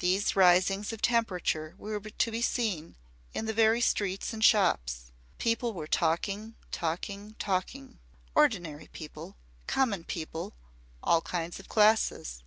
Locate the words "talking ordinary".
7.38-8.88